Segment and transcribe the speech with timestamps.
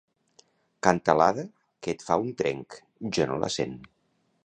[0.87, 1.45] Cantalada
[1.83, 2.81] que et fa un trenc,
[3.19, 3.79] jo no la sent.